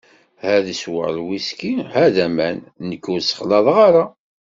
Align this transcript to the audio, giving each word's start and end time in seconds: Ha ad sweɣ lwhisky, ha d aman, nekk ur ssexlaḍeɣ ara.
Ha 0.41 0.49
ad 0.57 0.67
sweɣ 0.81 1.07
lwhisky, 1.17 1.73
ha 1.93 2.05
d 2.13 2.17
aman, 2.25 2.57
nekk 2.87 3.03
ur 3.13 3.19
ssexlaḍeɣ 3.21 3.77
ara. 3.87 4.05